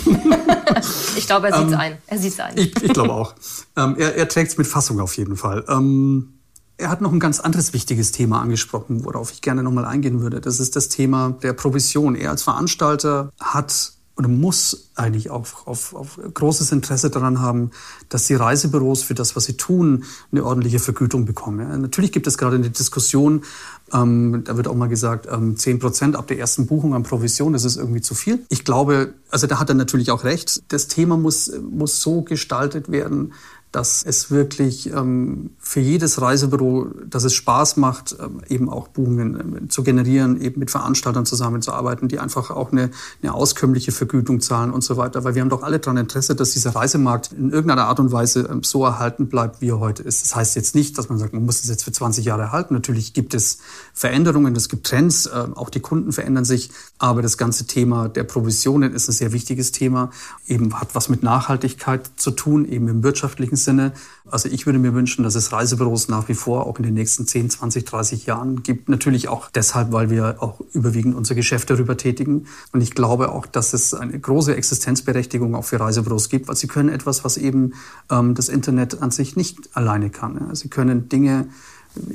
[1.16, 1.98] Ich glaube, er sieht es ein.
[2.08, 2.58] Er sieht's ein.
[2.58, 3.36] Ich, ich glaube auch.
[3.78, 5.64] Ähm, er er trägt es mit Fassung auf jeden Fall.
[5.70, 6.34] Ähm,
[6.78, 10.42] er hat noch ein ganz anderes wichtiges Thema angesprochen, worauf ich gerne nochmal eingehen würde.
[10.42, 12.16] Das ist das Thema der Provision.
[12.16, 17.72] Er als Veranstalter hat oder muss eigentlich auch auf, auf großes Interesse daran haben,
[18.10, 21.60] dass die Reisebüros für das, was sie tun, eine ordentliche Vergütung bekommen.
[21.60, 23.44] Ja, natürlich gibt es gerade eine Diskussion,
[23.92, 27.54] ähm, da wird auch mal gesagt, ähm, 10 Prozent ab der ersten Buchung an Provision,
[27.54, 28.46] das ist irgendwie zu viel.
[28.50, 30.64] Ich glaube, also da hat er natürlich auch recht.
[30.72, 33.34] Das Thema muss, muss so gestaltet werden,
[33.74, 39.66] dass es wirklich ähm, für jedes Reisebüro, dass es Spaß macht, ähm, eben auch Buchungen
[39.66, 42.92] äh, zu generieren, eben mit Veranstaltern zusammenzuarbeiten, die einfach auch eine,
[43.24, 45.24] eine auskömmliche Vergütung zahlen und so weiter.
[45.24, 48.48] Weil wir haben doch alle daran Interesse, dass dieser Reisemarkt in irgendeiner Art und Weise
[48.50, 50.22] ähm, so erhalten bleibt, wie er heute ist.
[50.22, 52.76] Das heißt jetzt nicht, dass man sagt, man muss es jetzt für 20 Jahre erhalten.
[52.76, 53.58] Natürlich gibt es
[53.96, 56.70] Veränderungen, es gibt Trends, äh, auch die Kunden verändern sich.
[57.00, 60.12] Aber das ganze Thema der Provisionen ist ein sehr wichtiges Thema,
[60.48, 63.94] eben hat was mit Nachhaltigkeit zu tun, eben im wirtschaftlichen Sinne.
[64.30, 67.26] Also ich würde mir wünschen, dass es Reisebüros nach wie vor auch in den nächsten
[67.28, 68.90] 10, 20, 30 Jahren gibt.
[68.90, 72.46] Natürlich auch deshalb, weil wir auch überwiegend unser Geschäft darüber tätigen.
[72.72, 76.68] Und ich glaube auch, dass es eine große Existenzberechtigung auch für Reisebüros gibt, weil sie
[76.68, 77.74] können etwas, was eben
[78.10, 80.54] ähm, das Internet an sich nicht alleine kann.
[80.56, 81.48] Sie können Dinge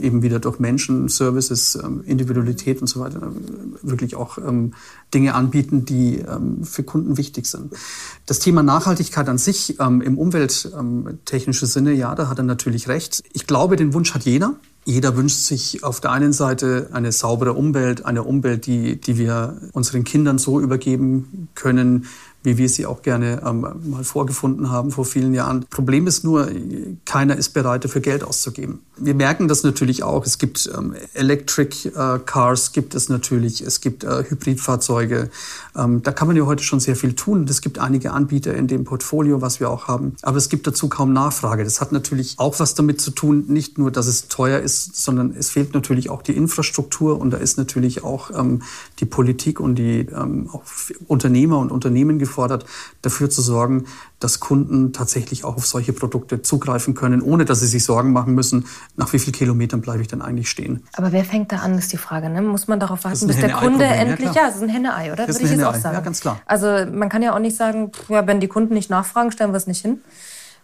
[0.01, 4.75] eben wieder durch Menschen, Services, ähm, Individualität und so weiter äh, wirklich auch ähm,
[5.15, 7.73] Dinge anbieten, die ähm, für Kunden wichtig sind.
[8.27, 13.23] Das Thema Nachhaltigkeit an sich im umwelttechnischen Sinne, ja, da hat er natürlich recht.
[13.33, 14.57] Ich glaube, den Wunsch hat jeder.
[14.85, 19.61] Jeder wünscht sich auf der einen Seite eine saubere Umwelt, eine Umwelt, die, die wir
[19.73, 22.07] unseren Kindern so übergeben können,
[22.43, 25.65] wie wir sie auch gerne ähm, mal vorgefunden haben vor vielen Jahren.
[25.71, 26.49] Problem ist nur,
[27.05, 28.81] keiner ist bereit, dafür Geld auszugeben.
[28.97, 30.25] Wir merken das natürlich auch.
[30.25, 35.31] Es gibt ähm, Electric äh, Cars, gibt es natürlich, es gibt äh, Hybridfahrzeuge.
[35.77, 37.47] Ähm, da kann man ja heute schon sehr viel tun.
[37.49, 40.17] Es gibt einige Anbieter in dem Portfolio, was wir auch haben.
[40.23, 41.65] Aber es gibt dazu kaum Nachfrage.
[41.65, 45.35] Das hat natürlich auch was damit zu tun, nicht nur, dass es teuer ist, sondern
[45.37, 48.63] es fehlt natürlich auch die Infrastruktur und da ist natürlich auch ähm,
[49.01, 50.63] die Politik und die ähm, auch
[51.07, 52.65] Unternehmer und Unternehmen gefordert,
[53.03, 53.87] dafür zu sorgen,
[54.21, 58.35] dass Kunden tatsächlich auch auf solche Produkte zugreifen können, ohne dass sie sich Sorgen machen
[58.35, 60.85] müssen, nach wie vielen Kilometern bleibe ich denn eigentlich stehen.
[60.95, 62.29] Aber wer fängt da an, ist die Frage.
[62.29, 62.43] Ne?
[62.43, 65.27] Muss man darauf warten, bis der Kunde endlich, ja, es ist ein Henne-Ei, oder?
[65.27, 65.95] Das Würde ich jetzt auch sagen.
[65.97, 66.41] Ja, ganz klar.
[66.47, 69.53] Also man kann ja auch nicht sagen, pff, ja, wenn die Kunden nicht nachfragen, stellen
[69.53, 70.01] wir es nicht hin.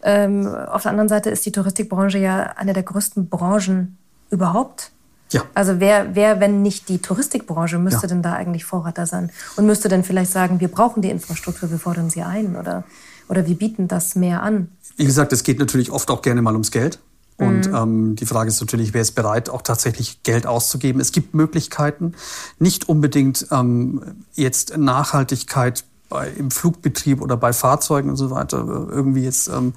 [0.02, 3.96] Ähm, auf der anderen Seite ist die Touristikbranche ja eine der größten Branchen
[4.30, 4.92] überhaupt.
[5.32, 5.42] Ja.
[5.54, 8.08] Also wer, wer, wenn nicht die Touristikbranche, müsste Ja.
[8.08, 9.30] denn da eigentlich Vorreiter sein?
[9.56, 12.84] Und müsste denn vielleicht sagen, wir brauchen die Infrastruktur, wir fordern sie ein oder,
[13.28, 14.68] oder wir bieten das mehr an?
[14.96, 17.00] Wie gesagt, es geht natürlich oft auch gerne mal ums Geld.
[17.36, 21.00] Und ähm, die Frage ist natürlich, wer ist bereit, auch tatsächlich Geld auszugeben?
[21.00, 22.14] Es gibt Möglichkeiten,
[22.60, 28.92] nicht unbedingt ähm, jetzt Nachhaltigkeit bei, im Flugbetrieb oder bei Fahrzeugen und so weiter äh,
[28.92, 29.74] irgendwie jetzt ähm,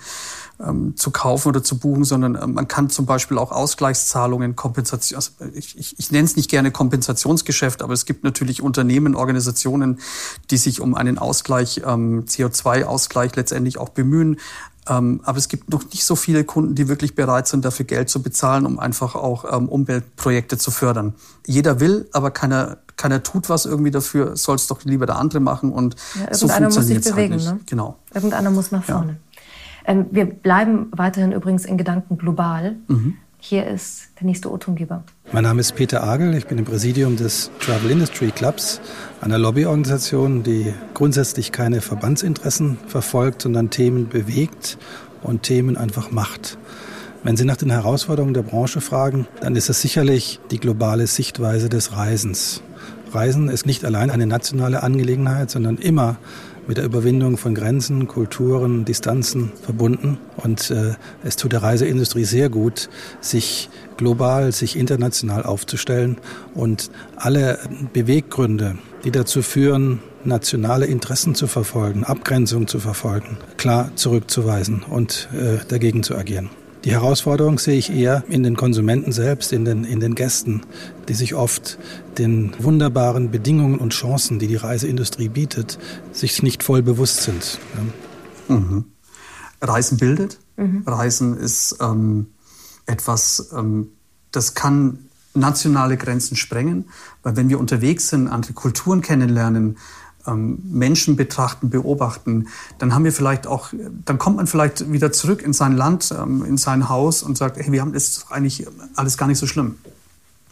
[0.59, 5.17] ähm, zu kaufen oder zu buchen, sondern ähm, man kann zum Beispiel auch Ausgleichszahlungen, Kompensation,
[5.17, 9.99] also ich, ich, ich nenne es nicht gerne Kompensationsgeschäft, aber es gibt natürlich Unternehmen, Organisationen,
[10.49, 14.37] die sich um einen Ausgleich, ähm, CO2-Ausgleich letztendlich auch bemühen.
[14.89, 18.09] Ähm, aber es gibt noch nicht so viele Kunden, die wirklich bereit sind, dafür Geld
[18.09, 21.13] zu bezahlen, um einfach auch ähm, Umweltprojekte zu fördern.
[21.45, 25.39] Jeder will, aber keiner, keiner tut was irgendwie dafür, soll es doch lieber der andere
[25.39, 27.53] machen und Ja, so irgendeiner muss sich funktioniert's bewegen, halt nicht.
[27.53, 27.59] ne?
[27.69, 27.95] Genau.
[28.13, 28.95] Irgendeiner muss nach Ja.
[28.97, 29.17] vorne.
[29.85, 32.75] Ähm, wir bleiben weiterhin übrigens in Gedanken global.
[33.39, 35.03] Hier ist der nächste O-Tongeber.
[35.31, 38.81] Mein Name ist Peter Agel, ich bin im Präsidium des Travel Industry Clubs,
[39.21, 44.77] einer Lobbyorganisation, die grundsätzlich keine Verbandsinteressen verfolgt, sondern Themen bewegt
[45.21, 46.57] und Themen einfach macht.
[47.23, 51.69] Wenn Sie nach den Herausforderungen der Branche fragen, dann ist es sicherlich die globale Sichtweise
[51.69, 52.61] des Reisens.
[53.13, 56.17] Reisen ist nicht allein eine nationale Angelegenheit, sondern immer
[56.67, 60.17] mit der Überwindung von Grenzen, Kulturen, Distanzen verbunden.
[60.35, 62.89] Und äh, es tut der Reiseindustrie sehr gut,
[63.21, 66.17] sich global, sich international aufzustellen
[66.53, 67.57] und alle
[67.93, 75.59] Beweggründe, die dazu führen, nationale Interessen zu verfolgen, Abgrenzung zu verfolgen, klar zurückzuweisen und äh,
[75.67, 76.49] dagegen zu agieren.
[76.87, 80.61] Die Herausforderung sehe ich eher in den Konsumenten selbst, in den, in den Gästen,
[81.09, 81.77] die sich oft
[82.17, 85.77] den wunderbaren Bedingungen und Chancen, die die Reiseindustrie bietet,
[86.13, 87.59] sich nicht voll bewusst sind.
[88.47, 88.83] Ja.
[89.59, 90.39] Reisen bildet.
[90.55, 90.83] Mhm.
[90.85, 92.27] Reisen ist ähm,
[92.85, 93.89] etwas, ähm,
[94.31, 96.85] das kann nationale Grenzen sprengen,
[97.21, 99.77] weil wenn wir unterwegs sind, andere Kulturen kennenlernen,
[100.35, 102.47] Menschen betrachten, beobachten,
[102.79, 103.69] dann haben wir vielleicht auch,
[104.05, 107.57] dann kommt man vielleicht wieder zurück in sein Land, ähm, in sein Haus und sagt,
[107.57, 109.75] hey, wir haben das eigentlich alles gar nicht so schlimm.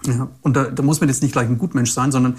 [0.05, 2.35] Ja, und da, da muss man jetzt nicht gleich ein Gutmensch sein, sondern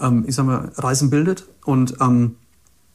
[0.00, 1.46] ähm, ich sage mal, Reisen bildet.
[1.64, 2.36] Und ähm,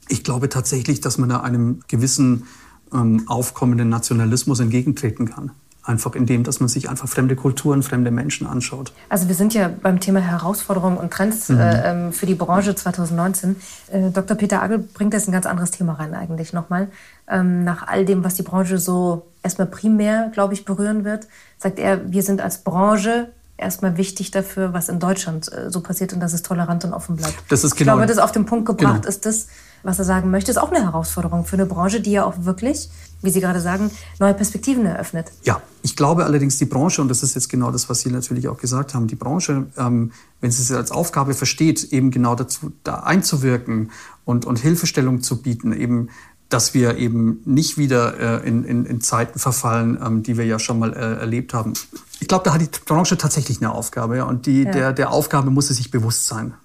[0.07, 2.45] ich glaube tatsächlich, dass man da einem gewissen
[2.93, 5.51] ähm, aufkommenden Nationalismus entgegentreten kann.
[5.89, 8.93] Einfach indem, dass man sich einfach fremde Kulturen, fremde Menschen anschaut.
[9.09, 11.59] Also wir sind ja beim Thema Herausforderungen und Trends mhm.
[11.59, 13.55] äh, für die Branche 2019.
[13.91, 14.37] Äh, Dr.
[14.37, 16.89] Peter Agel bringt jetzt ein ganz anderes Thema rein eigentlich nochmal.
[17.27, 21.79] Ähm, nach all dem, was die Branche so erstmal primär, glaube ich, berühren wird, sagt
[21.79, 26.19] er, wir sind als Branche erstmal wichtig dafür, was in Deutschland äh, so passiert und
[26.19, 27.35] dass es tolerant und offen bleibt.
[27.49, 27.93] Das ist genau.
[27.93, 29.07] Ich glaube, das auf den Punkt gebracht genau.
[29.07, 29.47] ist das,
[29.83, 32.89] was er sagen möchte, ist auch eine Herausforderung für eine Branche, die ja auch wirklich,
[33.21, 35.31] wie Sie gerade sagen, neue Perspektiven eröffnet.
[35.43, 38.47] Ja, ich glaube allerdings die Branche, und das ist jetzt genau das, was Sie natürlich
[38.47, 40.11] auch gesagt haben, die Branche, ähm,
[40.41, 43.91] wenn sie es als Aufgabe versteht, eben genau dazu da einzuwirken
[44.25, 46.09] und, und Hilfestellung zu bieten, eben
[46.49, 50.57] dass wir eben nicht wieder äh, in, in, in Zeiten verfallen, ähm, die wir ja
[50.57, 51.73] schon mal äh, erlebt haben.
[52.19, 54.71] Ich glaube, da hat die Branche tatsächlich eine Aufgabe ja, und die, ja.
[54.71, 56.55] der, der Aufgabe muss sie sich bewusst sein.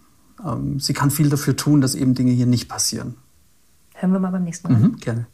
[0.44, 3.16] Ähm, sie kann viel dafür tun, dass eben Dinge hier nicht passieren.
[3.94, 4.78] Hören wir mal beim nächsten Mal.
[4.78, 5.26] Mhm, gerne.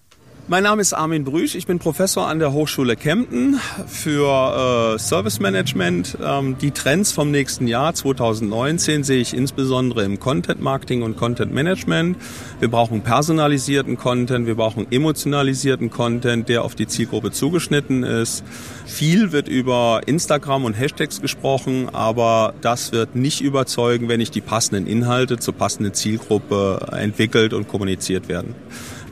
[0.48, 5.38] Mein Name ist Armin Brüch, ich bin Professor an der Hochschule Kempten für äh, Service
[5.38, 6.18] Management.
[6.24, 11.52] Ähm, die Trends vom nächsten Jahr 2019 sehe ich insbesondere im Content Marketing und Content
[11.52, 12.16] Management.
[12.58, 18.42] Wir brauchen personalisierten Content, wir brauchen emotionalisierten Content, der auf die Zielgruppe zugeschnitten ist.
[18.86, 24.40] Viel wird über Instagram und Hashtags gesprochen, aber das wird nicht überzeugen, wenn nicht die
[24.40, 28.54] passenden Inhalte zur passenden Zielgruppe entwickelt und kommuniziert werden.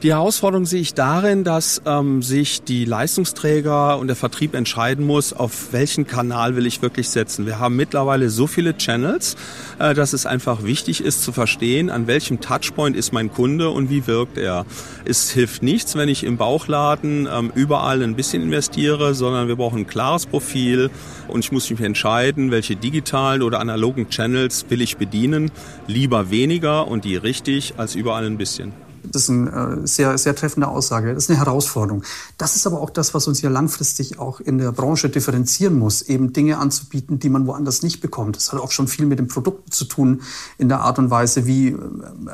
[0.05, 5.33] Die Herausforderung sehe ich darin, dass ähm, sich die Leistungsträger und der Vertrieb entscheiden muss,
[5.33, 7.47] auf welchen Kanal will ich wirklich setzen.
[7.47, 9.35] Wir haben mittlerweile so viele Channels,
[9.81, 13.91] äh, dass es einfach wichtig ist zu verstehen, an welchem Touchpoint ist mein Kunde und
[13.91, 14.67] wie wirkt er.
[15.05, 19.81] Es hilft nichts, wenn ich im Bauchladen ähm, überall ein bisschen investiere, sondern wir brauchen
[19.81, 20.91] ein klares Profil
[21.27, 25.51] und ich muss mich entscheiden, welche digitalen oder analogen Channels will ich bedienen.
[25.89, 28.88] Lieber weniger und die richtig als überall ein bisschen.
[29.13, 31.15] Das ist eine äh, sehr, sehr treffende Aussage.
[31.15, 32.03] Das ist eine Herausforderung.
[32.37, 36.03] Das ist aber auch das, was uns ja langfristig auch in der Branche differenzieren muss,
[36.03, 38.37] eben Dinge anzubieten, die man woanders nicht bekommt.
[38.37, 40.23] Das hat auch schon viel mit den Produkten zu tun,
[40.59, 41.79] in der Art und Weise, wie, äh,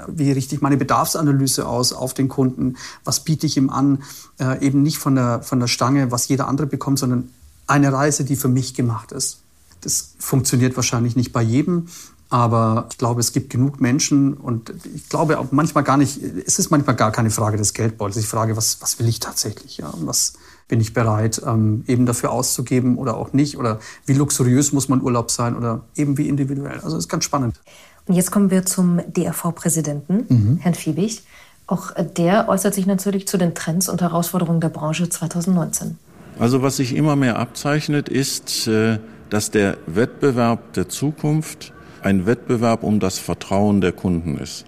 [0.08, 4.02] wie richte ich meine Bedarfsanalyse aus auf den Kunden, was biete ich ihm an,
[4.38, 7.30] äh, eben nicht von der, von der Stange, was jeder andere bekommt, sondern
[7.66, 9.38] eine Reise, die für mich gemacht ist.
[9.80, 11.88] Das funktioniert wahrscheinlich nicht bei jedem,
[12.34, 16.58] aber ich glaube, es gibt genug Menschen und ich glaube auch manchmal gar nicht, es
[16.58, 18.16] ist manchmal gar keine Frage des Geldbeutels.
[18.16, 19.78] Ich frage, was, was will ich tatsächlich?
[19.78, 19.94] Ja?
[20.00, 20.32] Was
[20.66, 23.56] bin ich bereit, ähm, eben dafür auszugeben oder auch nicht?
[23.56, 26.80] Oder wie luxuriös muss man Urlaub sein oder eben wie individuell?
[26.80, 27.60] Also ist ganz spannend.
[28.08, 30.56] Und jetzt kommen wir zum DRV-Präsidenten, mhm.
[30.60, 31.22] Herrn Fiebig.
[31.68, 35.98] Auch der äußert sich natürlich zu den Trends und Herausforderungen der Branche 2019.
[36.40, 38.98] Also was sich immer mehr abzeichnet, ist, äh,
[39.30, 41.73] dass der Wettbewerb der Zukunft
[42.04, 44.64] ein Wettbewerb um das Vertrauen der Kunden ist.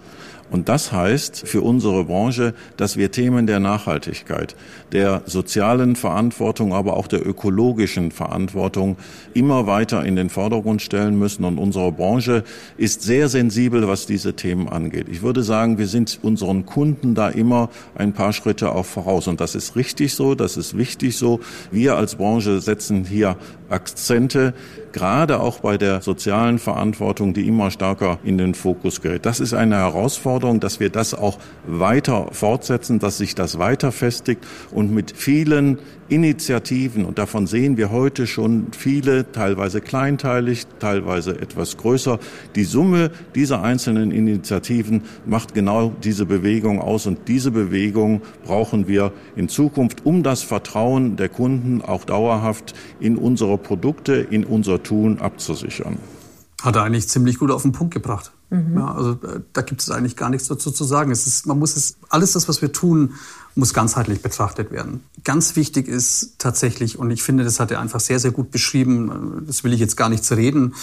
[0.49, 4.55] Und das heißt für unsere Branche, dass wir Themen der Nachhaltigkeit,
[4.93, 8.95] der sozialen Verantwortung, aber auch der ökologischen Verantwortung
[9.33, 11.43] immer weiter in den Vordergrund stellen müssen.
[11.43, 12.45] Und unsere Branche
[12.77, 15.07] ist sehr sensibel, was diese Themen angeht.
[15.09, 19.27] Ich würde sagen, wir sind unseren Kunden da immer ein paar Schritte auch voraus.
[19.27, 21.41] Und das ist richtig so, das ist wichtig so.
[21.71, 23.35] Wir als Branche setzen hier
[23.69, 24.53] Akzente,
[24.93, 29.25] gerade auch bei der sozialen Verantwortung, die immer stärker in den Fokus gerät.
[29.25, 34.45] Das ist eine Herausforderung, dass wir das auch weiter fortsetzen, dass sich das weiter festigt
[34.71, 41.77] und mit vielen Initiativen, und davon sehen wir heute schon viele, teilweise kleinteilig, teilweise etwas
[41.77, 42.19] größer.
[42.55, 49.11] Die Summe dieser einzelnen Initiativen macht genau diese Bewegung aus und diese Bewegung brauchen wir
[49.35, 55.19] in Zukunft, um das Vertrauen der Kunden auch dauerhaft in unsere Produkte, in unser Tun
[55.19, 55.97] abzusichern.
[56.61, 58.31] Hat er eigentlich ziemlich gut auf den Punkt gebracht.
[58.49, 58.77] Mhm.
[58.77, 61.11] Ja, also äh, da gibt es eigentlich gar nichts dazu zu sagen.
[61.11, 63.13] Es ist, man muss es, alles das, was wir tun,
[63.57, 65.03] muss ganzheitlich betrachtet werden.
[65.23, 69.43] Ganz wichtig ist tatsächlich, und ich finde, das hat er einfach sehr, sehr gut beschrieben,
[69.45, 70.73] das will ich jetzt gar nicht zerreden,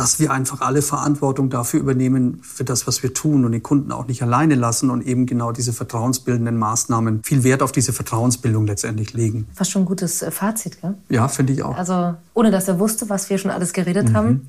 [0.00, 3.92] dass wir einfach alle Verantwortung dafür übernehmen, für das, was wir tun und den Kunden
[3.92, 8.66] auch nicht alleine lassen und eben genau diese vertrauensbildenden Maßnahmen viel Wert auf diese Vertrauensbildung
[8.66, 9.46] letztendlich legen.
[9.54, 10.94] Fast schon ein gutes äh, Fazit, gell?
[11.10, 11.76] Ja, finde ich auch.
[11.76, 14.16] Also, ohne dass er wusste, was wir schon alles geredet mhm.
[14.16, 14.48] haben,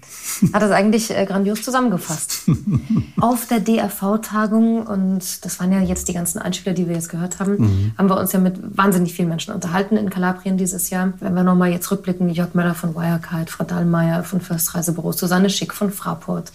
[0.54, 2.44] hat er es eigentlich äh, grandios zusammengefasst.
[3.20, 7.40] auf der DRV-Tagung, und das waren ja jetzt die ganzen Einspieler, die wir jetzt gehört
[7.40, 7.92] haben, mhm.
[7.98, 11.12] haben wir uns ja mit wahnsinnig vielen Menschen unterhalten in Kalabrien dieses Jahr.
[11.20, 15.50] Wenn wir nochmal jetzt rückblicken, Jörg Möller von Wirecard, Frau Dahlmeier von First Reisebüros, Susanne
[15.50, 16.54] Schick von Fraport,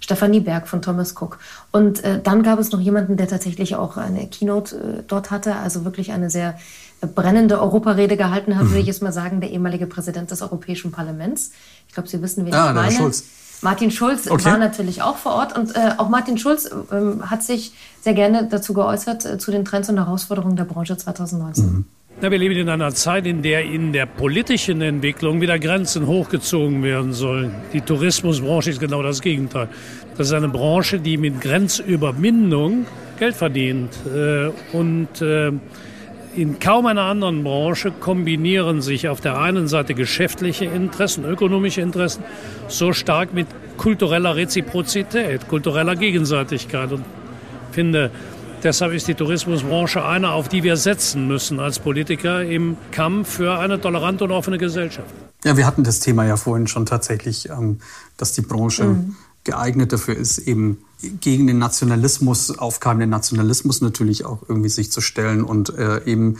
[0.00, 1.38] Stefanie Berg von Thomas Cook.
[1.70, 5.56] Und äh, dann gab es noch jemanden, der tatsächlich auch eine Keynote äh, dort hatte,
[5.56, 6.58] also wirklich eine sehr
[7.00, 8.70] brennende Europarede gehalten hat, mhm.
[8.70, 11.52] würde ich jetzt mal sagen, der ehemalige Präsident des Europäischen Parlaments.
[11.86, 12.92] Ich glaube, Sie wissen, wen ah, ich meine.
[12.92, 13.24] Schulz.
[13.60, 14.44] Martin Schulz okay.
[14.44, 18.46] war natürlich auch vor Ort und äh, auch Martin Schulz ähm, hat sich sehr gerne
[18.48, 21.64] dazu geäußert, äh, zu den Trends und Herausforderungen der Branche 2019.
[21.64, 21.84] Mhm.
[22.20, 26.82] Na, wir leben in einer Zeit, in der in der politischen Entwicklung wieder Grenzen hochgezogen
[26.82, 27.54] werden sollen.
[27.72, 29.68] Die Tourismusbranche ist genau das Gegenteil.
[30.16, 32.86] Das ist eine Branche, die mit Grenzüberwindung
[33.18, 33.90] Geld verdient.
[34.06, 35.52] Äh, und äh,
[36.38, 42.22] in kaum einer anderen Branche kombinieren sich auf der einen Seite geschäftliche Interessen, ökonomische Interessen
[42.68, 46.92] so stark mit kultureller Reziprozität, kultureller Gegenseitigkeit.
[46.92, 47.00] Und
[47.70, 48.10] ich finde,
[48.62, 53.56] Deshalb ist die Tourismusbranche eine, auf die wir setzen müssen als Politiker im Kampf für
[53.56, 55.14] eine tolerante und offene Gesellschaft.
[55.44, 57.78] Ja, wir hatten das Thema ja vorhin schon tatsächlich, ähm,
[58.16, 59.16] dass die Branche mhm.
[59.48, 65.42] Geeignet dafür ist, eben gegen den Nationalismus, aufkeimenden Nationalismus natürlich auch irgendwie sich zu stellen
[65.42, 66.36] und äh, eben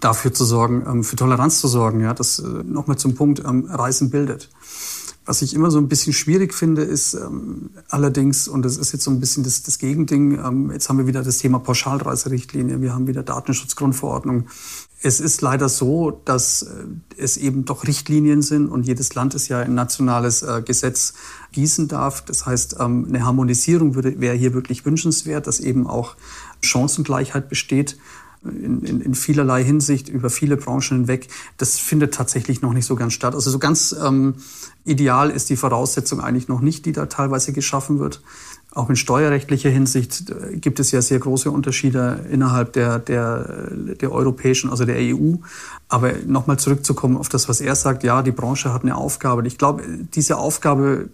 [0.00, 2.00] dafür zu sorgen, ähm, für Toleranz zu sorgen.
[2.00, 4.50] Ja, das äh, nochmal zum Punkt, ähm, Reisen bildet.
[5.24, 9.04] Was ich immer so ein bisschen schwierig finde, ist ähm, allerdings, und das ist jetzt
[9.04, 12.92] so ein bisschen das, das Gegending, ähm, jetzt haben wir wieder das Thema Pauschalreiserichtlinie, wir
[12.94, 14.48] haben wieder Datenschutzgrundverordnung.
[15.00, 16.84] Es ist leider so, dass äh,
[17.16, 21.14] es eben doch Richtlinien sind und jedes Land es ja ein nationales äh, Gesetz
[21.52, 22.24] gießen darf.
[22.24, 26.16] Das heißt, ähm, eine Harmonisierung wäre hier wirklich wünschenswert, dass eben auch
[26.60, 27.96] Chancengleichheit besteht
[28.44, 31.28] in, in, in vielerlei Hinsicht über viele Branchen hinweg.
[31.56, 33.34] Das findet tatsächlich noch nicht so ganz statt.
[33.34, 34.34] Also so ganz ähm,
[34.84, 38.22] ideal ist die Voraussetzung eigentlich noch nicht, die da teilweise geschaffen wird.
[38.78, 44.12] Auch in steuerrechtlicher Hinsicht äh, gibt es ja sehr große Unterschiede innerhalb der, der, der
[44.12, 45.34] europäischen, also der EU.
[45.88, 49.44] Aber nochmal zurückzukommen auf das, was er sagt, ja, die Branche hat eine Aufgabe.
[49.48, 49.82] Ich glaube,
[50.14, 51.08] diese Aufgabe,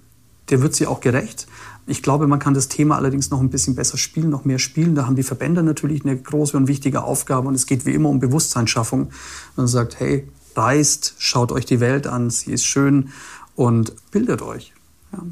[0.50, 1.46] der wird sie auch gerecht.
[1.86, 4.94] Ich glaube, man kann das Thema allerdings noch ein bisschen besser spielen, noch mehr spielen.
[4.94, 8.10] Da haben die Verbände natürlich eine große und wichtige Aufgabe und es geht wie immer
[8.10, 9.08] um Bewusstseinsschaffung.
[9.56, 13.08] Man sagt, hey, reist, schaut euch die Welt an, sie ist schön
[13.54, 14.74] und bildet euch.
[15.14, 15.22] Ja.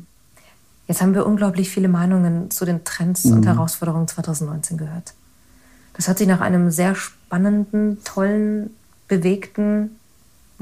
[0.92, 3.38] Jetzt haben wir unglaublich viele Meinungen zu den Trends mhm.
[3.38, 5.14] und Herausforderungen 2019 gehört.
[5.94, 8.68] Das hat sich nach einem sehr spannenden, tollen,
[9.08, 9.92] bewegten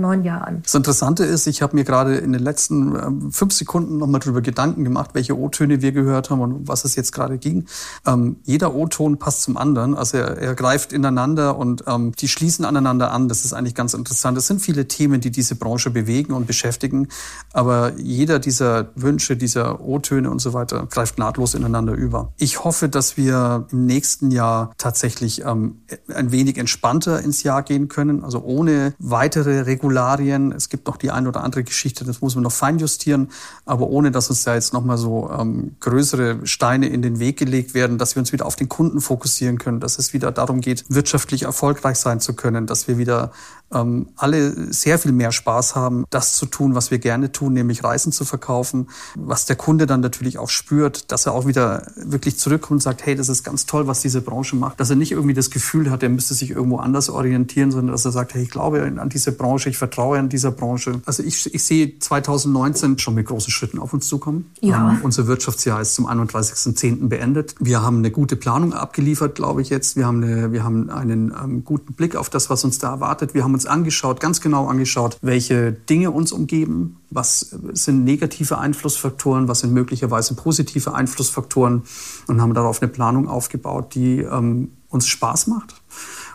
[0.01, 0.63] neun Jahren.
[0.63, 4.41] Das Interessante ist, ich habe mir gerade in den letzten ähm, fünf Sekunden nochmal darüber
[4.41, 7.67] Gedanken gemacht, welche O-Töne wir gehört haben und was es jetzt gerade ging.
[8.07, 12.65] Ähm, jeder O-Ton passt zum anderen, also er, er greift ineinander und ähm, die schließen
[12.65, 13.29] aneinander an.
[13.29, 14.39] Das ist eigentlich ganz interessant.
[14.39, 17.09] Es sind viele Themen, die diese Branche bewegen und beschäftigen,
[17.53, 22.33] aber jeder dieser Wünsche, dieser O-Töne und so weiter greift nahtlos ineinander über.
[22.39, 25.83] Ich hoffe, dass wir im nächsten Jahr tatsächlich ähm,
[26.15, 30.53] ein wenig entspannter ins Jahr gehen können, also ohne weitere Regulierungen Regularien.
[30.53, 33.29] Es gibt noch die eine oder andere Geschichte, das muss man noch feinjustieren,
[33.67, 37.75] aber ohne, dass uns da jetzt nochmal so ähm, größere Steine in den Weg gelegt
[37.75, 40.85] werden, dass wir uns wieder auf den Kunden fokussieren können, dass es wieder darum geht,
[40.89, 43.33] wirtschaftlich erfolgreich sein zu können, dass wir wieder
[43.73, 47.85] ähm, alle sehr viel mehr Spaß haben, das zu tun, was wir gerne tun, nämlich
[47.85, 52.39] Reisen zu verkaufen, was der Kunde dann natürlich auch spürt, dass er auch wieder wirklich
[52.39, 55.13] zurückkommt und sagt, hey, das ist ganz toll, was diese Branche macht, dass er nicht
[55.13, 58.43] irgendwie das Gefühl hat, er müsste sich irgendwo anders orientieren, sondern dass er sagt, hey,
[58.43, 61.01] ich glaube an diese Branche, ich vertraue an dieser Branche.
[61.07, 64.51] Also ich, ich sehe 2019 schon mit großen Schritten auf uns zukommen.
[64.61, 64.93] Ja.
[64.93, 67.09] Ähm, unser Wirtschaftsjahr ist zum 31.10.
[67.09, 67.55] beendet.
[67.61, 69.97] Wir haben eine gute Planung abgeliefert, glaube ich jetzt.
[69.97, 73.35] Wir haben, eine, wir haben einen ähm, guten Blick auf das, was uns da erwartet.
[73.35, 77.41] Wir haben uns angeschaut, ganz genau angeschaut, welche Dinge uns umgeben, was
[77.73, 81.83] sind negative Einflussfaktoren, was sind möglicherweise positive Einflussfaktoren
[82.27, 85.75] und haben darauf eine Planung aufgebaut, die ähm, uns Spaß macht.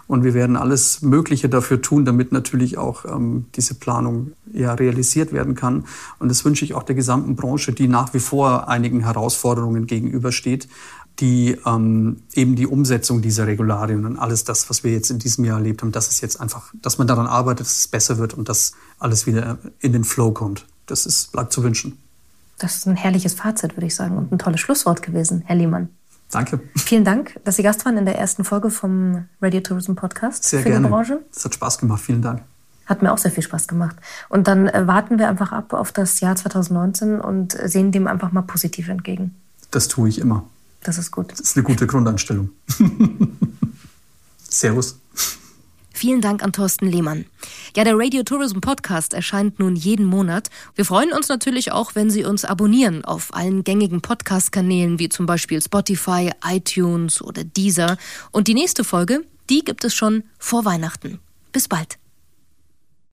[0.07, 5.33] Und wir werden alles Mögliche dafür tun, damit natürlich auch ähm, diese Planung ja realisiert
[5.33, 5.85] werden kann.
[6.19, 10.67] Und das wünsche ich auch der gesamten Branche, die nach wie vor einigen Herausforderungen gegenübersteht
[11.19, 15.45] die ähm, eben die Umsetzung dieser Regularien und alles das, was wir jetzt in diesem
[15.45, 18.33] Jahr erlebt haben, dass es jetzt einfach, dass man daran arbeitet, dass es besser wird
[18.33, 20.65] und dass alles wieder in den Flow kommt.
[20.87, 21.97] Das ist, bleibt zu wünschen.
[22.59, 25.89] Das ist ein herrliches Fazit, würde ich sagen, und ein tolles Schlusswort gewesen, Herr Lehmann.
[26.31, 26.59] Danke.
[26.75, 30.61] Vielen Dank, dass Sie Gast waren in der ersten Folge vom Radio Tourism Podcast Sehr
[30.61, 30.87] für gerne.
[30.87, 31.21] die Branche.
[31.33, 32.01] Es hat Spaß gemacht.
[32.01, 32.41] Vielen Dank.
[32.87, 33.95] Hat mir auch sehr viel Spaß gemacht.
[34.29, 38.31] Und dann äh, warten wir einfach ab auf das Jahr 2019 und sehen dem einfach
[38.31, 39.35] mal positiv entgegen.
[39.71, 40.43] Das tue ich immer.
[40.85, 41.31] Das ist gut.
[41.31, 42.51] Das ist eine gute Grundeinstellung.
[44.49, 44.99] Servus.
[45.91, 47.25] Vielen Dank an Thorsten Lehmann.
[47.75, 50.51] Ja, der Radio Tourism Podcast erscheint nun jeden Monat.
[50.75, 55.25] Wir freuen uns natürlich auch, wenn Sie uns abonnieren auf allen gängigen Podcast-Kanälen wie zum
[55.25, 57.97] Beispiel Spotify, iTunes oder Deezer.
[58.31, 61.19] Und die nächste Folge, die gibt es schon vor Weihnachten.
[61.51, 61.97] Bis bald.